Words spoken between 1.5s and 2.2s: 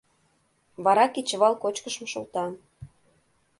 кочкышым